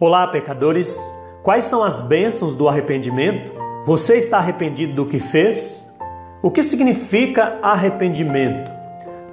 [0.00, 0.96] Olá, pecadores!
[1.42, 3.52] Quais são as bênçãos do arrependimento?
[3.84, 5.84] Você está arrependido do que fez?
[6.40, 8.70] O que significa arrependimento?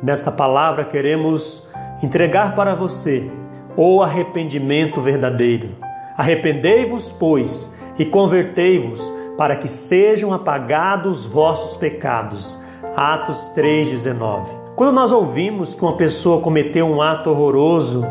[0.01, 1.70] Nesta palavra queremos
[2.01, 3.29] entregar para você
[3.78, 5.70] o arrependimento verdadeiro.
[6.17, 12.60] Arrependei-vos, pois, e convertei-vos, para que sejam apagados vossos pecados.
[12.97, 14.50] Atos 3,19.
[14.76, 18.04] Quando nós ouvimos que uma pessoa cometeu um ato horroroso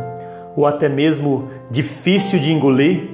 [0.56, 3.10] ou até mesmo difícil de engolir,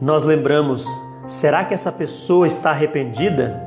[0.00, 0.86] nós lembramos:
[1.26, 3.62] será que essa pessoa está arrependida?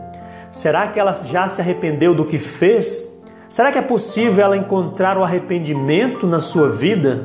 [0.52, 3.08] Será que ela já se arrependeu do que fez?
[3.50, 7.24] Será que é possível ela encontrar o arrependimento na sua vida?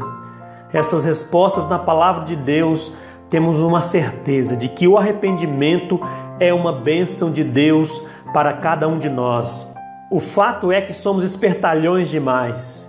[0.73, 2.93] Essas respostas na palavra de Deus
[3.29, 6.01] temos uma certeza de que o arrependimento
[6.39, 9.71] é uma bênção de Deus para cada um de nós.
[10.11, 12.89] O fato é que somos espertalhões demais.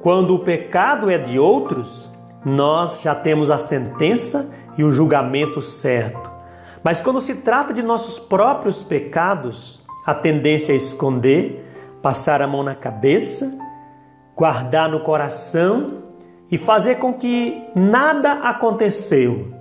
[0.00, 2.10] Quando o pecado é de outros,
[2.48, 6.30] nós já temos a sentença e o julgamento certo.
[6.82, 11.64] Mas quando se trata de nossos próprios pecados, a tendência é esconder,
[12.00, 13.58] passar a mão na cabeça,
[14.34, 16.04] guardar no coração
[16.50, 19.52] e fazer com que nada aconteceu.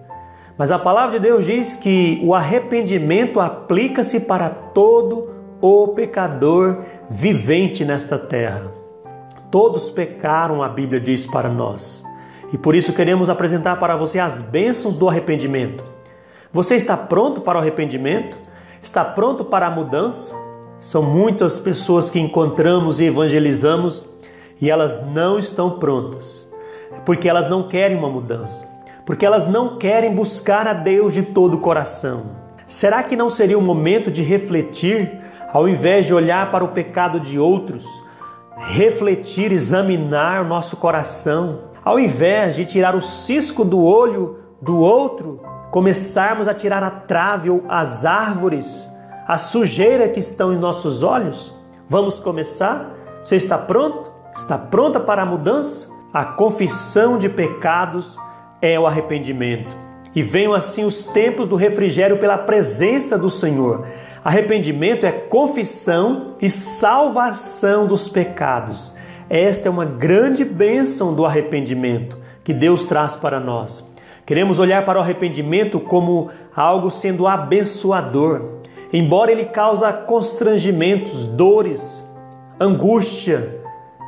[0.57, 7.83] Mas a palavra de Deus diz que o arrependimento aplica-se para todo o pecador vivente
[7.83, 8.71] nesta terra.
[9.51, 12.06] Todos pecaram, a Bíblia diz para nós.
[12.51, 15.83] E por isso queremos apresentar para você as bênçãos do arrependimento.
[16.51, 18.37] Você está pronto para o arrependimento?
[18.81, 20.35] Está pronto para a mudança?
[20.79, 24.07] São muitas pessoas que encontramos e evangelizamos
[24.61, 26.51] e elas não estão prontas,
[27.05, 28.67] porque elas não querem uma mudança,
[29.05, 32.37] porque elas não querem buscar a Deus de todo o coração.
[32.67, 35.19] Será que não seria o momento de refletir
[35.51, 37.85] ao invés de olhar para o pecado de outros,
[38.57, 45.39] refletir, examinar o nosso coração, ao invés de tirar o cisco do olho do outro,
[45.71, 48.89] começarmos a tirar a trave ou as árvores,
[49.25, 51.57] a sujeira que estão em nossos olhos?
[51.87, 52.93] Vamos começar?
[53.23, 54.11] Você está pronto?
[54.35, 55.87] Está pronta para a mudança?
[56.11, 58.19] A confissão de pecados
[58.61, 59.77] é o arrependimento.
[60.13, 63.87] E venham assim os tempos do refrigério pela presença do Senhor.
[64.25, 68.93] Arrependimento é confissão e salvação dos pecados.
[69.29, 73.83] Esta é uma grande bênção do arrependimento que Deus traz para nós.
[74.25, 78.41] Queremos olhar para o arrependimento como algo sendo abençoador,
[78.91, 82.03] embora ele causa constrangimentos, dores,
[82.59, 83.61] angústia,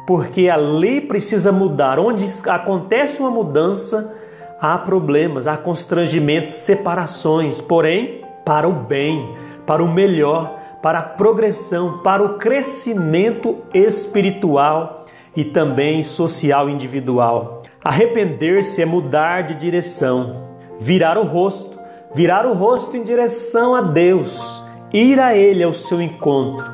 [0.07, 1.99] porque a lei precisa mudar.
[1.99, 4.13] Onde acontece uma mudança,
[4.59, 9.35] há problemas, há constrangimentos, separações, porém, para o bem
[9.69, 14.98] para o melhor, para a progressão, para o crescimento espiritual
[15.39, 17.61] e também social individual.
[17.81, 21.79] Arrepender-se é mudar de direção, virar o rosto,
[22.13, 24.61] virar o rosto em direção a Deus,
[24.91, 26.69] ir a Ele ao seu encontro.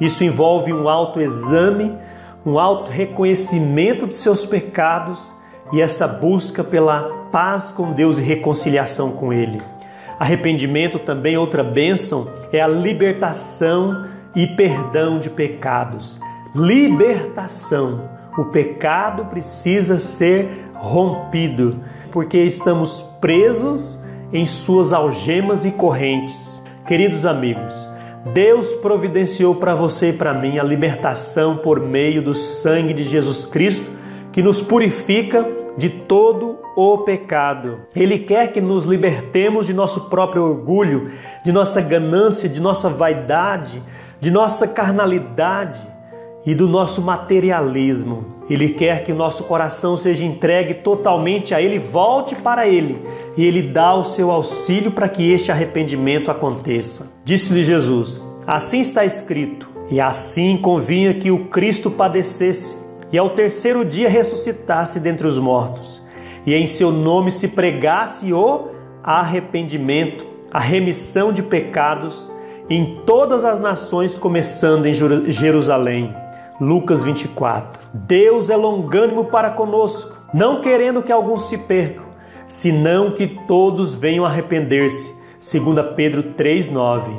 [0.00, 1.98] Isso envolve um autoexame,
[2.46, 5.34] um auto reconhecimento de seus pecados
[5.72, 9.60] e essa busca pela paz com Deus e reconciliação com Ele.
[10.20, 16.20] Arrependimento também, outra bênção, é a libertação e perdão de pecados.
[16.54, 18.08] Libertação.
[18.38, 21.80] O pecado precisa ser rompido,
[22.12, 24.00] porque estamos presos
[24.32, 26.62] em suas algemas e correntes.
[26.86, 27.74] Queridos amigos,
[28.32, 33.44] Deus providenciou para você e para mim a libertação por meio do sangue de Jesus
[33.44, 33.90] Cristo,
[34.30, 35.44] que nos purifica
[35.76, 37.80] de todo o pecado.
[37.96, 41.10] Ele quer que nos libertemos de nosso próprio orgulho,
[41.44, 43.82] de nossa ganância, de nossa vaidade,
[44.20, 45.93] de nossa carnalidade
[46.46, 48.34] e do nosso materialismo.
[48.48, 53.00] Ele quer que nosso coração seja entregue totalmente a Ele, volte para Ele
[53.36, 57.12] e Ele dá o seu auxílio para que este arrependimento aconteça.
[57.24, 62.76] Disse-lhe Jesus: Assim está escrito, e assim convinha que o Cristo padecesse
[63.12, 66.02] e ao terceiro dia ressuscitasse dentre os mortos,
[66.44, 68.68] e em seu nome se pregasse o
[69.02, 72.30] arrependimento, a remissão de pecados
[72.68, 74.92] em todas as nações, começando em
[75.30, 76.14] Jerusalém.
[76.60, 77.88] Lucas 24.
[77.92, 82.04] Deus é longânimo para conosco, não querendo que alguns se percam,
[82.46, 85.12] senão que todos venham arrepender-se.
[85.40, 87.12] 2 Pedro 3:9.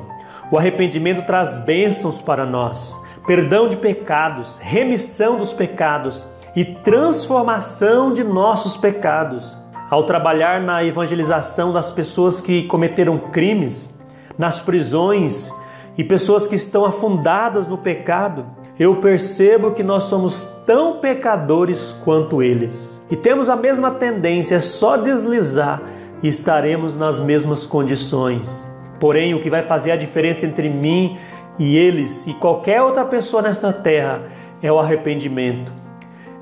[0.52, 2.96] O arrependimento traz bênçãos para nós
[3.26, 9.58] perdão de pecados, remissão dos pecados e transformação de nossos pecados.
[9.90, 13.90] Ao trabalhar na evangelização das pessoas que cometeram crimes,
[14.38, 15.52] nas prisões
[15.98, 18.46] e pessoas que estão afundadas no pecado,
[18.78, 23.02] eu percebo que nós somos tão pecadores quanto eles.
[23.10, 25.82] E temos a mesma tendência, é só deslizar,
[26.22, 28.68] e estaremos nas mesmas condições.
[29.00, 31.18] Porém, o que vai fazer a diferença entre mim
[31.60, 34.24] e eles e qualquer outra pessoa nesta terra
[34.62, 35.72] é o arrependimento,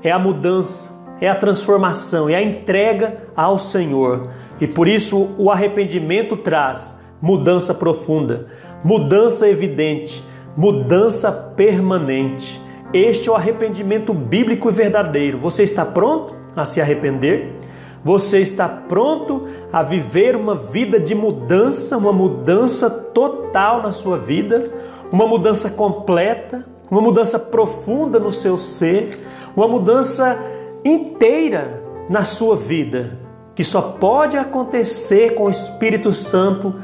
[0.02, 0.90] é a mudança,
[1.20, 4.30] é a transformação, é a entrega ao Senhor.
[4.60, 8.46] E por isso o arrependimento traz mudança profunda,
[8.82, 10.22] mudança evidente,
[10.56, 12.60] mudança permanente.
[12.92, 15.38] Este é o arrependimento bíblico e verdadeiro.
[15.38, 17.58] Você está pronto a se arrepender?
[18.04, 24.70] Você está pronto a viver uma vida de mudança, uma mudança total na sua vida,
[25.10, 29.18] uma mudança completa, uma mudança profunda no seu ser,
[29.56, 30.38] uma mudança
[30.84, 33.18] inteira na sua vida,
[33.54, 36.74] que só pode acontecer com o Espírito Santo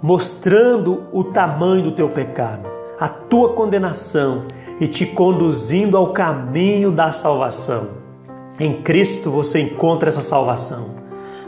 [0.00, 2.68] mostrando o tamanho do teu pecado,
[3.00, 4.42] a tua condenação
[4.80, 7.88] e te conduzindo ao caminho da salvação.
[8.58, 10.96] Em Cristo você encontra essa salvação.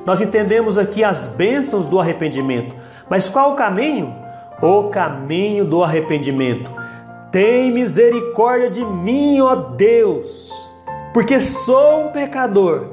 [0.06, 2.74] Nós entendemos aqui as bênçãos do arrependimento,
[3.08, 4.14] mas qual o caminho?
[4.62, 6.70] O caminho do arrependimento.
[7.32, 10.50] Tem misericórdia de mim, ó Deus,
[11.12, 12.86] porque sou um pecador.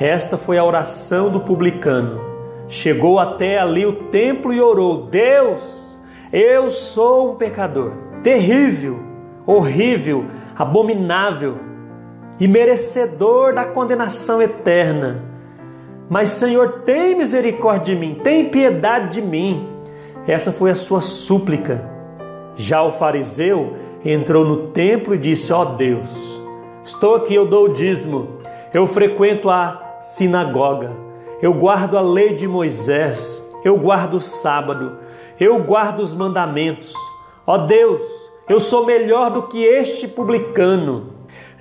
[0.00, 2.20] Esta foi a oração do publicano.
[2.68, 5.93] Chegou até ali o templo e orou: Deus,
[6.34, 7.92] eu sou um pecador,
[8.24, 8.98] terrível,
[9.46, 10.24] horrível,
[10.58, 11.54] abominável
[12.40, 15.22] e merecedor da condenação eterna.
[16.10, 19.68] Mas, Senhor, tem misericórdia de mim, tem piedade de mim.
[20.26, 21.88] Essa foi a sua súplica.
[22.56, 26.42] Já o fariseu entrou no templo e disse: Ó oh Deus,
[26.82, 28.40] estou aqui, eu dou o dízimo,
[28.72, 30.90] eu frequento a sinagoga,
[31.40, 35.03] eu guardo a lei de Moisés, eu guardo o sábado,
[35.38, 36.92] eu guardo os mandamentos.
[37.46, 38.02] Ó Deus,
[38.48, 41.14] eu sou melhor do que este publicano.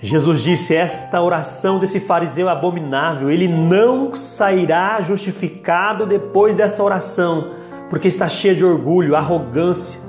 [0.03, 7.51] Jesus disse: Esta oração desse fariseu é abominável, ele não sairá justificado depois desta oração,
[7.89, 9.99] porque está cheia de orgulho, arrogância,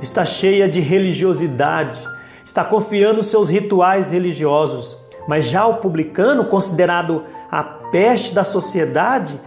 [0.00, 2.00] está cheia de religiosidade,
[2.44, 4.96] está confiando nos seus rituais religiosos.
[5.26, 9.38] Mas já o publicano, considerado a peste da sociedade,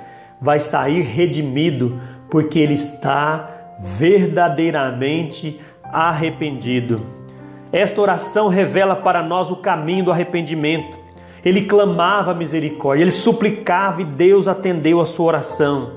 [0.41, 7.05] vai sair redimido, porque ele está verdadeiramente arrependido.
[7.71, 10.97] Esta oração revela para nós o caminho do arrependimento.
[11.43, 15.93] Ele clamava misericórdia, ele suplicava e Deus atendeu a sua oração.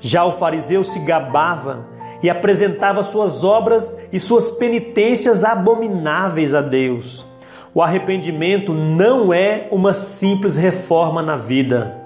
[0.00, 1.86] Já o fariseu se gabava
[2.22, 7.26] e apresentava suas obras e suas penitências abomináveis a Deus.
[7.74, 12.00] O arrependimento não é uma simples reforma na vida.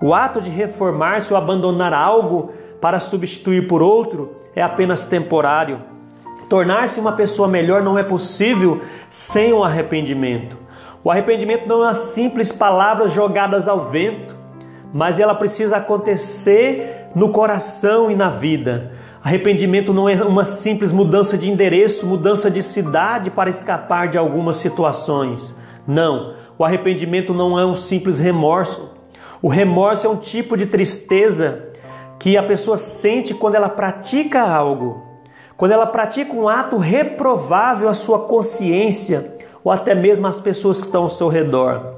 [0.00, 5.80] O ato de reformar-se ou abandonar algo para substituir por outro é apenas temporário.
[6.48, 8.80] Tornar-se uma pessoa melhor não é possível
[9.10, 10.56] sem o arrependimento.
[11.04, 14.34] O arrependimento não é uma simples palavras jogadas ao vento,
[14.92, 18.92] mas ela precisa acontecer no coração e na vida.
[19.22, 24.56] Arrependimento não é uma simples mudança de endereço, mudança de cidade para escapar de algumas
[24.56, 25.54] situações.
[25.86, 28.90] Não, o arrependimento não é um simples remorso.
[29.42, 31.67] O remorso é um tipo de tristeza
[32.18, 35.08] que a pessoa sente quando ela pratica algo
[35.58, 39.34] quando ela pratica um ato reprovável à sua consciência
[39.64, 41.96] ou até mesmo às pessoas que estão ao seu redor.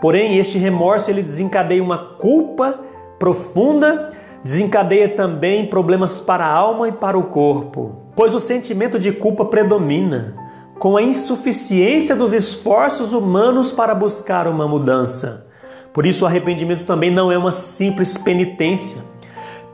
[0.00, 2.78] Porém, este remorso ele desencadeia uma culpa
[3.18, 4.10] profunda,
[4.44, 9.44] desencadeia também problemas para a alma e para o corpo, pois o sentimento de culpa
[9.44, 10.36] predomina,
[10.78, 15.48] com a insuficiência dos esforços humanos para buscar uma mudança.
[15.92, 18.98] Por isso, o arrependimento também não é uma simples penitência.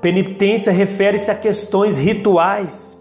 [0.00, 3.00] Penitência refere-se a questões rituais,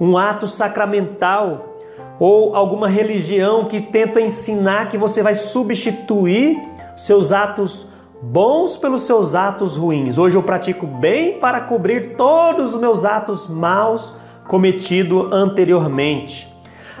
[0.00, 1.74] um ato sacramental
[2.18, 6.56] ou alguma religião que tenta ensinar que você vai substituir
[6.96, 7.86] seus atos
[8.22, 10.16] bons pelos seus atos ruins.
[10.16, 14.12] Hoje eu pratico bem para cobrir todos os meus atos maus
[14.46, 16.52] cometidos anteriormente.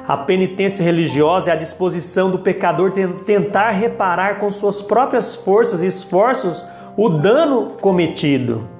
[0.06, 2.92] A penitência religiosa é a disposição do pecador
[3.24, 8.73] tentar reparar com suas próprias forças e esforços o dano cometido.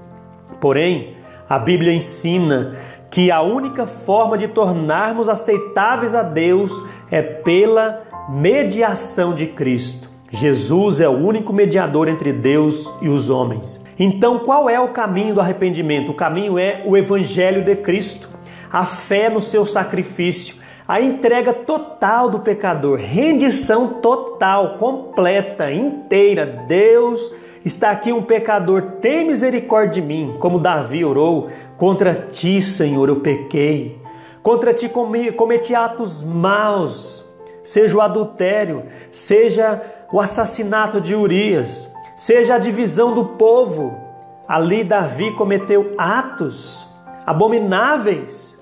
[0.64, 2.74] Porém, a Bíblia ensina
[3.10, 6.72] que a única forma de tornarmos aceitáveis a Deus
[7.10, 10.08] é pela mediação de Cristo.
[10.30, 13.84] Jesus é o único mediador entre Deus e os homens.
[13.98, 16.12] Então, qual é o caminho do arrependimento?
[16.12, 18.30] O caminho é o Evangelho de Cristo,
[18.72, 20.56] a fé no seu sacrifício,
[20.88, 26.64] a entrega total do pecador, rendição total, completa, inteira.
[26.66, 31.48] Deus Está aqui um pecador, tem misericórdia de mim, como Davi orou.
[31.76, 34.00] Contra ti, Senhor, eu pequei.
[34.42, 37.26] Contra ti cometi atos maus,
[37.64, 44.04] seja o adultério, seja o assassinato de Urias, seja a divisão do povo,
[44.46, 46.86] Ali Davi cometeu atos
[47.26, 48.58] abomináveis,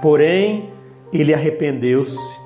[0.00, 0.72] porém
[1.12, 2.40] ele arrependeu-se.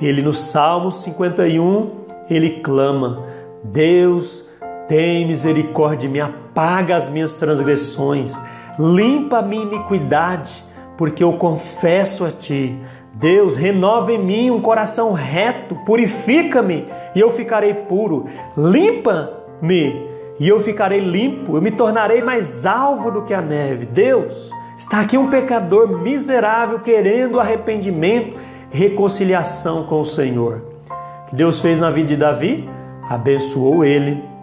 [0.00, 1.90] Ele no Salmo 51,
[2.30, 3.24] ele clama:
[3.64, 4.43] Deus,
[4.88, 8.40] tem misericórdia, me apaga as minhas transgressões,
[8.78, 10.64] limpa a minha iniquidade,
[10.96, 12.78] porque eu confesso a ti.
[13.14, 18.26] Deus, renova em mim um coração reto, purifica-me e eu ficarei puro.
[18.56, 23.86] Limpa-me e eu ficarei limpo, eu me tornarei mais alvo do que a neve.
[23.86, 30.62] Deus, está aqui um pecador miserável querendo arrependimento, reconciliação com o Senhor.
[31.22, 32.68] O que Deus fez na vida de Davi?
[33.08, 34.33] Abençoou ele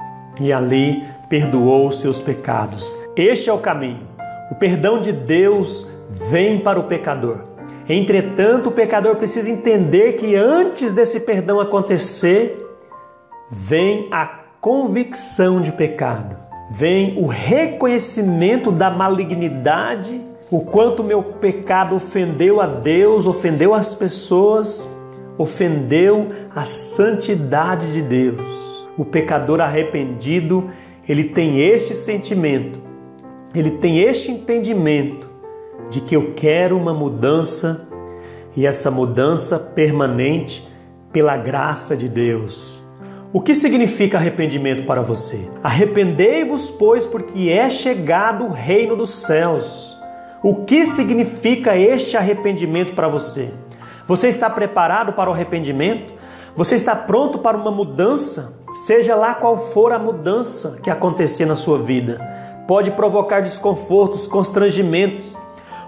[0.42, 2.98] e ali perdoou os seus pecados.
[3.16, 4.08] Este é o caminho.
[4.52, 7.52] O perdão de Deus vem para o pecador.
[7.88, 12.58] Entretanto, o pecador precisa entender que antes desse perdão acontecer,
[13.50, 14.26] vem a
[14.62, 16.38] convicção de pecado,
[16.70, 24.88] vem o reconhecimento da malignidade, o quanto meu pecado ofendeu a Deus, ofendeu as pessoas,
[25.38, 28.71] ofendeu a santidade de Deus.
[29.02, 30.70] O pecador arrependido,
[31.10, 32.80] ele tem este sentimento,
[33.52, 35.28] ele tem este entendimento
[35.90, 37.88] de que eu quero uma mudança
[38.56, 40.70] e essa mudança permanente
[41.12, 42.86] pela graça de Deus.
[43.34, 45.50] O que significa arrependimento para você?
[45.64, 49.98] Arrependei-vos, pois, porque é chegado o reino dos céus.
[50.44, 53.50] O que significa este arrependimento para você?
[54.06, 56.14] Você está preparado para o arrependimento?
[56.56, 58.61] Você está pronto para uma mudança?
[58.74, 62.20] Seja lá qual for a mudança que acontecer na sua vida,
[62.68, 65.26] pode provocar desconfortos, constrangimentos,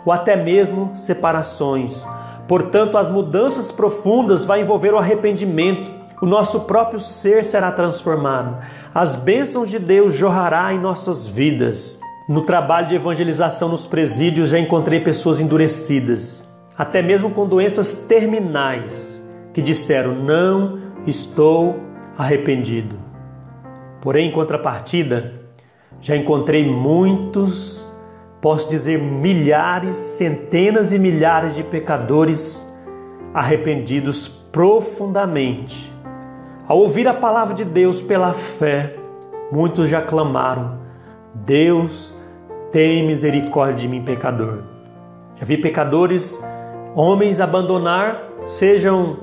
[0.05, 2.05] ou até mesmo separações.
[2.47, 5.89] Portanto, as mudanças profundas vão envolver o arrependimento.
[6.21, 8.57] O nosso próprio ser será transformado.
[8.93, 11.99] As bênçãos de Deus jorrará em nossas vidas.
[12.27, 16.47] No trabalho de evangelização nos presídios já encontrei pessoas endurecidas,
[16.77, 19.21] até mesmo com doenças terminais,
[19.53, 21.75] que disseram: "Não estou
[22.17, 22.95] arrependido".
[24.01, 25.33] Porém, em contrapartida,
[26.01, 27.83] já encontrei muitos
[28.43, 32.69] posso dizer milhares, centenas e milhares de pecadores
[33.33, 35.89] arrependidos profundamente.
[36.67, 38.97] Ao ouvir a palavra de Deus pela fé,
[39.49, 40.77] muitos já clamaram:
[41.33, 42.13] Deus,
[42.69, 44.63] tem misericórdia de mim, pecador.
[45.37, 46.37] Já vi pecadores,
[46.93, 49.19] homens abandonar, sejam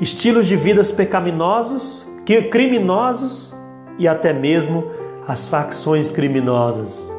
[0.00, 2.04] estilos de vidas pecaminosos,
[2.50, 3.54] criminosos
[3.98, 4.84] e até mesmo
[5.26, 7.10] as facções criminosas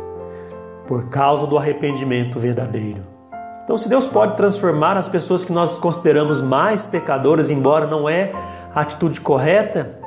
[0.88, 3.02] por causa do arrependimento verdadeiro.
[3.64, 8.32] Então, se Deus pode transformar as pessoas que nós consideramos mais pecadoras, embora não é
[8.74, 10.00] a atitude correta,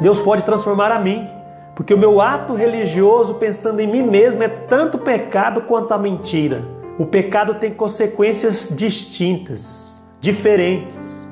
[0.00, 1.28] Deus pode transformar a mim,
[1.76, 6.62] porque o meu ato religioso pensando em mim mesmo é tanto pecado quanto a mentira.
[6.98, 11.30] O pecado tem consequências distintas, diferentes.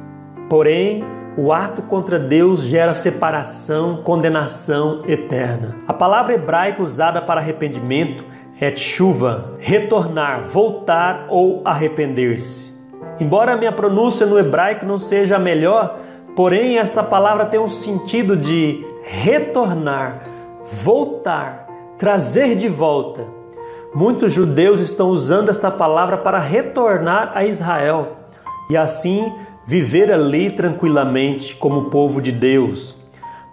[0.49, 1.05] Porém,
[1.37, 5.77] o ato contra Deus gera separação, condenação eterna.
[5.87, 8.25] A palavra hebraica usada para arrependimento
[8.61, 12.73] é chuva, retornar, voltar ou arrepender-se.
[13.19, 15.99] Embora a minha pronúncia no hebraico não seja a melhor,
[16.37, 20.29] porém esta palavra tem um sentido de retornar,
[20.65, 21.67] voltar,
[21.99, 23.27] trazer de volta.
[23.95, 28.17] Muitos judeus estão usando esta palavra para retornar a Israel
[28.71, 29.33] e assim
[29.65, 32.97] viver ali tranquilamente como povo de Deus.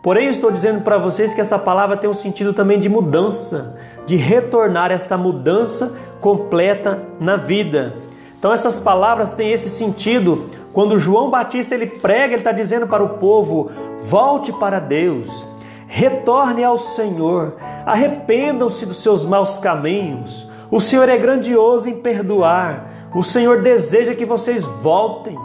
[0.01, 4.15] Porém, estou dizendo para vocês que essa palavra tem um sentido também de mudança, de
[4.15, 7.95] retornar esta mudança completa na vida.
[8.37, 10.49] Então essas palavras têm esse sentido.
[10.71, 15.45] Quando João Batista ele prega, ele está dizendo para o povo: volte para Deus,
[15.85, 20.49] retorne ao Senhor, arrependam-se dos seus maus caminhos.
[20.71, 23.09] O Senhor é grandioso em perdoar.
[23.13, 25.37] O Senhor deseja que vocês voltem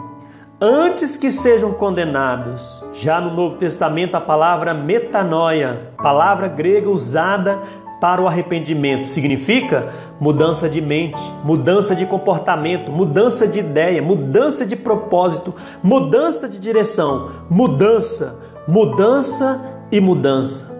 [0.65, 2.83] antes que sejam condenados.
[2.91, 7.61] Já no Novo Testamento, a palavra metanoia, palavra grega usada
[8.01, 14.75] para o arrependimento significa mudança de mente, mudança de comportamento, mudança de ideia, mudança de
[14.75, 20.75] propósito, mudança de direção, mudança, mudança e mudança.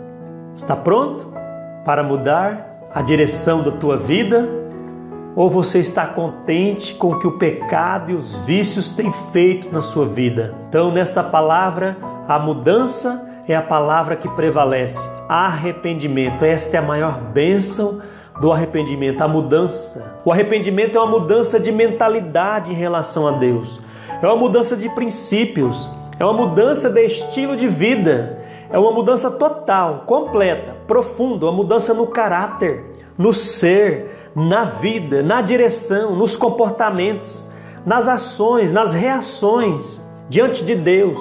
[0.56, 1.28] Está pronto
[1.86, 4.65] para mudar a direção da tua vida?
[5.36, 9.82] Ou você está contente com o que o pecado e os vícios têm feito na
[9.82, 10.56] sua vida?
[10.70, 15.06] Então, nesta palavra, a mudança é a palavra que prevalece.
[15.28, 16.46] Arrependimento.
[16.46, 18.02] Esta é a maior bênção
[18.40, 20.20] do arrependimento, a mudança.
[20.24, 23.82] O arrependimento é uma mudança de mentalidade em relação a Deus.
[24.22, 28.40] É uma mudança de princípios, é uma mudança de estilo de vida,
[28.70, 32.86] é uma mudança total, completa, profunda, uma mudança no caráter,
[33.18, 37.48] no ser, na vida, na direção, nos comportamentos,
[37.86, 41.18] nas ações, nas reações diante de Deus,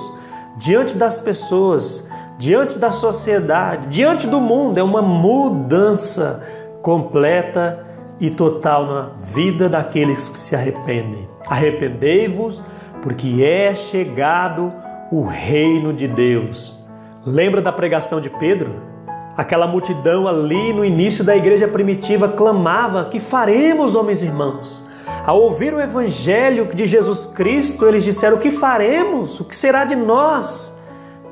[0.57, 2.07] diante das pessoas,
[2.39, 4.79] diante da sociedade, diante do mundo.
[4.79, 6.43] É uma mudança
[6.83, 7.87] completa
[8.21, 11.29] e total na vida daqueles que se arrependem.
[11.47, 12.63] Arrependei-vos,
[13.03, 14.73] porque é chegado
[15.13, 16.83] o reino de Deus.
[17.27, 18.94] Lembra da pregação de Pedro?
[19.37, 24.85] Aquela multidão ali no início da igreja primitiva clamava: Que faremos, homens irmãos?
[25.27, 29.41] Ao ouvir o evangelho de Jesus Cristo, eles disseram: que faremos?
[29.41, 30.75] O que será de nós?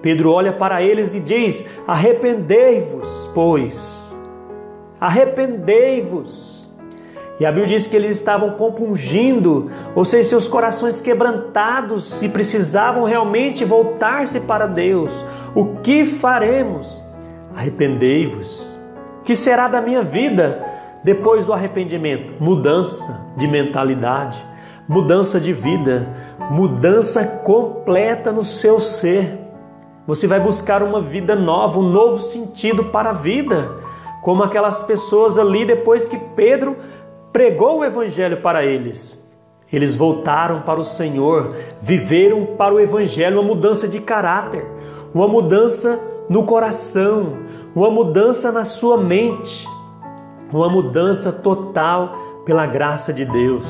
[0.01, 4.17] Pedro olha para eles e diz: Arrependei-vos, pois.
[5.01, 6.63] Arrependei-vos.
[7.39, 13.05] E a Bíblia diz que eles estavam compungindo, ou seja, seus corações quebrantados, se precisavam
[13.05, 15.25] realmente voltar-se para Deus.
[15.55, 17.03] O que faremos?
[17.55, 18.79] Arrependei-vos.
[19.25, 20.65] Que será da minha vida
[21.05, 22.35] depois do arrependimento?
[22.41, 24.45] Mudança de mentalidade,
[24.89, 26.09] mudança de vida,
[26.51, 29.39] mudança completa no seu ser.
[30.07, 33.71] Você vai buscar uma vida nova, um novo sentido para a vida,
[34.21, 36.77] como aquelas pessoas ali depois que Pedro
[37.33, 39.23] pregou o evangelho para eles.
[39.73, 44.67] Eles voltaram para o Senhor, viveram para o evangelho uma mudança de caráter,
[45.15, 45.99] uma mudança
[46.33, 47.41] no coração,
[47.75, 49.69] uma mudança na sua mente,
[50.51, 53.67] uma mudança total pela graça de Deus.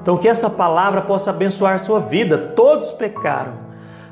[0.00, 2.38] Então, que essa palavra possa abençoar sua vida.
[2.56, 3.52] Todos pecaram,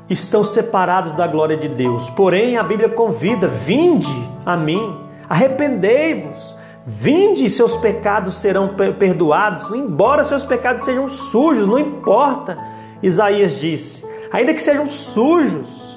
[0.07, 2.07] estão separados da glória de Deus.
[2.11, 4.13] Porém, a Bíblia convida: vinde
[4.45, 4.95] a mim,
[5.27, 6.55] arrependei-vos,
[6.85, 12.59] vinde, seus pecados serão perdoados, embora seus pecados sejam sujos, não importa.
[13.01, 15.94] Isaías disse: ainda que sejam sujos,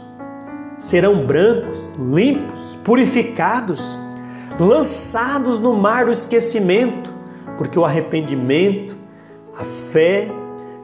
[0.78, 3.98] serão brancos, limpos, purificados,
[4.58, 7.12] lançados no mar do esquecimento,
[7.56, 8.96] porque o arrependimento,
[9.56, 10.28] a fé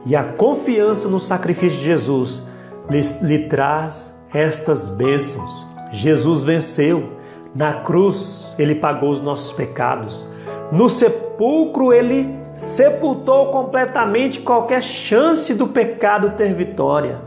[0.05, 2.43] e a confiança no sacrifício de Jesus
[2.89, 5.67] lhe, lhe traz estas bênçãos.
[5.91, 7.11] Jesus venceu.
[7.53, 10.27] Na cruz, ele pagou os nossos pecados.
[10.73, 17.21] No sepulcro, ele sepultou completamente qualquer chance do pecado ter vitória.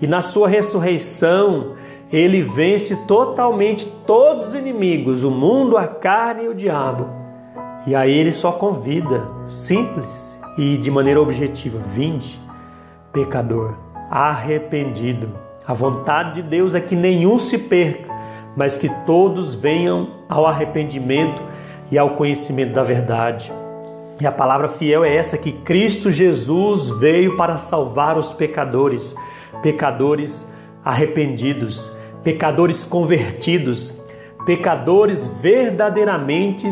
[0.00, 1.74] E na sua ressurreição,
[2.14, 7.08] ele vence totalmente todos os inimigos, o mundo, a carne e o diabo.
[7.88, 12.38] E aí ele só convida, simples e de maneira objetiva: vinde,
[13.12, 13.74] pecador,
[14.08, 15.28] arrependido.
[15.66, 18.08] A vontade de Deus é que nenhum se perca,
[18.56, 21.42] mas que todos venham ao arrependimento
[21.90, 23.52] e ao conhecimento da verdade.
[24.20, 29.16] E a palavra fiel é essa: que Cristo Jesus veio para salvar os pecadores,
[29.62, 30.48] pecadores
[30.84, 31.92] arrependidos
[32.24, 33.94] pecadores convertidos,
[34.46, 36.66] pecadores verdadeiramente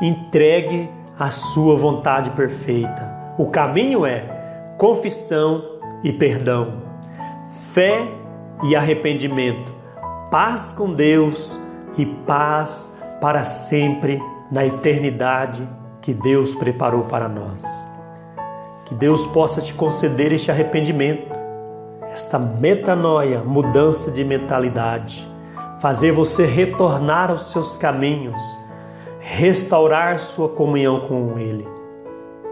[0.00, 0.88] entregue
[1.18, 3.34] à sua vontade perfeita.
[3.38, 5.62] O caminho é confissão
[6.02, 6.82] e perdão,
[7.72, 8.08] fé
[8.64, 9.70] e arrependimento,
[10.30, 11.60] paz com Deus
[11.98, 14.18] e paz para sempre
[14.50, 15.68] na eternidade
[16.00, 17.62] que Deus preparou para nós.
[18.86, 21.39] Que Deus possa te conceder este arrependimento
[22.12, 25.26] esta metanoia, mudança de mentalidade,
[25.80, 28.42] fazer você retornar aos seus caminhos,
[29.20, 31.66] restaurar sua comunhão com Ele.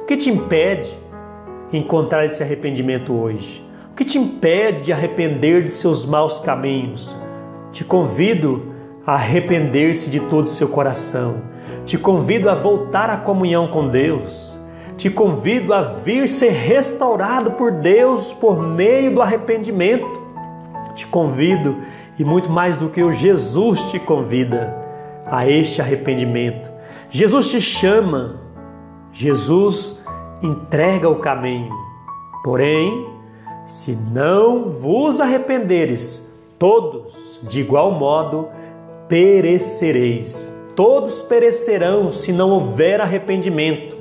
[0.03, 0.97] O que te impede
[1.73, 3.67] encontrar esse arrependimento hoje?
[3.91, 7.15] O que te impede de arrepender de seus maus caminhos?
[7.73, 8.73] Te convido
[9.05, 11.43] a arrepender-se de todo o seu coração.
[11.85, 14.58] Te convido a voltar à comunhão com Deus
[14.99, 20.21] te convido a vir ser restaurado por Deus por meio do arrependimento.
[20.97, 21.77] Te convido,
[22.19, 24.77] e muito mais do que o Jesus te convida,
[25.25, 26.69] a este arrependimento.
[27.11, 28.41] Jesus te chama,
[29.13, 30.03] Jesus
[30.43, 31.73] entrega o caminho.
[32.43, 33.07] Porém,
[33.67, 36.27] se não vos arrependeres,
[36.59, 38.49] todos, de igual modo,
[39.07, 40.53] perecereis.
[40.75, 43.98] Todos perecerão se não houver arrependimento.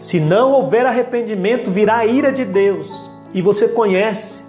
[0.00, 3.10] Se não houver arrependimento, virá a ira de Deus.
[3.34, 4.42] E você conhece,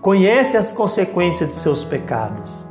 [0.00, 2.66] conhece as consequências de seus pecados.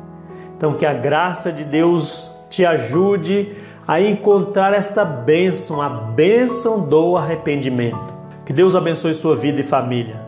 [0.58, 3.56] Então, que a graça de Deus te ajude
[3.88, 8.14] a encontrar esta bênção, a bênção do arrependimento.
[8.46, 10.22] Que Deus abençoe sua vida e família.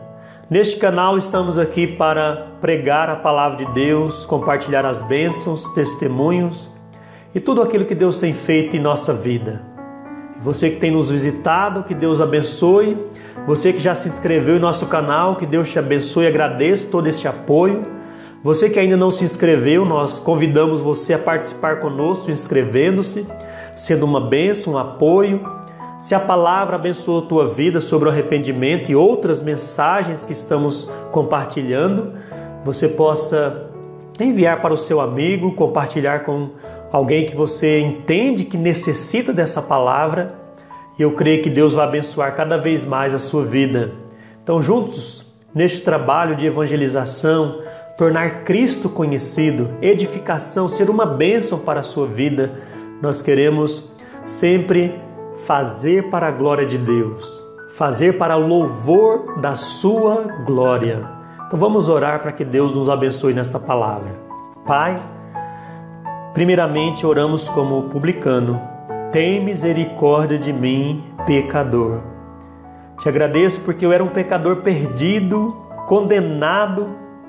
[0.48, 6.70] Neste canal estamos aqui para pregar a palavra de Deus, compartilhar as bênçãos, testemunhos
[7.34, 9.75] e tudo aquilo que Deus tem feito em nossa vida.
[10.40, 12.98] Você que tem nos visitado, que Deus abençoe.
[13.46, 16.26] Você que já se inscreveu em nosso canal, que Deus te abençoe.
[16.26, 17.84] Agradeço todo este apoio.
[18.42, 23.26] Você que ainda não se inscreveu, nós convidamos você a participar conosco, inscrevendo-se.
[23.74, 25.44] sendo uma bênção, um apoio.
[25.98, 30.88] Se a palavra abençoou a tua vida sobre o arrependimento e outras mensagens que estamos
[31.10, 32.12] compartilhando,
[32.64, 33.70] você possa
[34.20, 36.50] enviar para o seu amigo, compartilhar com
[36.92, 40.34] alguém que você entende que necessita dessa palavra.
[40.98, 43.92] E eu creio que Deus vai abençoar cada vez mais a sua vida.
[44.42, 47.60] Então, juntos, neste trabalho de evangelização,
[47.96, 52.52] tornar Cristo conhecido, edificação, ser uma bênção para a sua vida,
[53.00, 53.90] nós queremos
[54.24, 54.94] sempre
[55.44, 61.08] fazer para a glória de Deus, fazer para o louvor da sua glória.
[61.46, 64.12] Então vamos orar para que Deus nos abençoe nesta palavra.
[64.66, 65.00] Pai,
[66.36, 68.60] primeiramente oramos como publicano.
[69.10, 72.02] Tem misericórdia de mim, pecador.
[72.98, 76.88] Te agradeço porque eu era um pecador perdido, condenado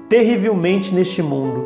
[0.10, 1.65] terrivelmente neste mundo.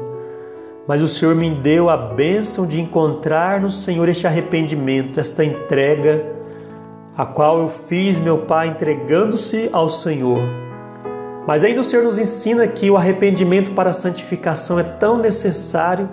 [0.88, 6.24] Mas o Senhor me deu a bênção de encontrar no Senhor este arrependimento, esta entrega,
[7.18, 10.62] a qual eu fiz, meu Pai, entregando-se ao Senhor
[11.48, 16.08] mas ainda o Senhor nos ensina que o arrependimento para a santificação é tão necessário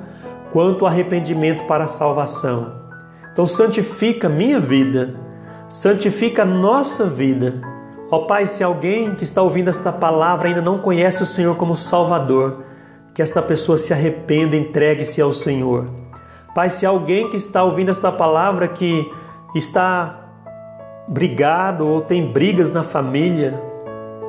[0.52, 2.72] quanto arrependimento para a salvação.
[3.32, 5.14] Então, santifica minha vida,
[5.68, 7.60] santifica nossa vida.
[8.10, 11.76] Ó Pai, se alguém que está ouvindo esta palavra ainda não conhece o Senhor como
[11.76, 12.64] Salvador,
[13.14, 15.90] que essa pessoa se arrependa, entregue-se ao Senhor.
[16.54, 19.10] Pai, se alguém que está ouvindo esta palavra que
[19.54, 20.30] está
[21.06, 23.68] brigado ou tem brigas na família,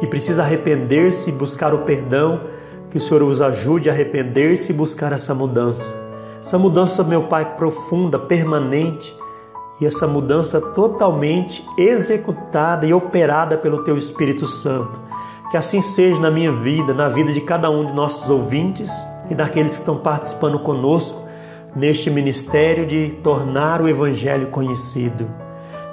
[0.01, 2.41] e precisa arrepender-se e buscar o perdão,
[2.89, 6.08] que o Senhor os ajude a arrepender-se e buscar essa mudança.
[6.41, 9.15] Essa mudança, meu Pai, profunda, permanente
[9.79, 14.99] e essa mudança totalmente executada e operada pelo Teu Espírito Santo.
[15.51, 18.89] Que assim seja na minha vida, na vida de cada um de nossos ouvintes
[19.29, 21.27] e daqueles que estão participando conosco
[21.75, 25.27] neste ministério de tornar o Evangelho conhecido.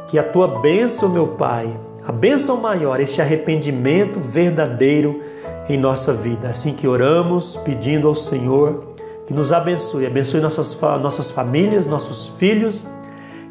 [0.08, 1.68] Que a tua bênção, meu Pai,
[2.06, 5.20] a bênção maior, este arrependimento verdadeiro
[5.68, 6.48] em nossa vida.
[6.48, 8.85] Assim que oramos, pedindo ao Senhor
[9.26, 12.86] que nos abençoe, abençoe nossas, nossas famílias, nossos filhos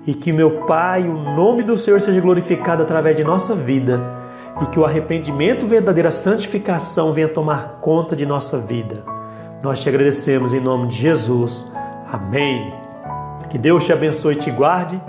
[0.07, 4.01] e que meu Pai, o nome do Senhor seja glorificado através de nossa vida
[4.61, 9.03] e que o arrependimento verdadeiro, a santificação venha tomar conta de nossa vida.
[9.61, 11.69] Nós te agradecemos em nome de Jesus.
[12.11, 12.73] Amém.
[13.49, 15.01] Que Deus te abençoe e te guarde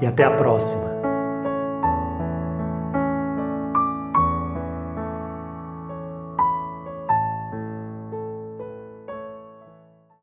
[0.00, 0.97] e até a próxima.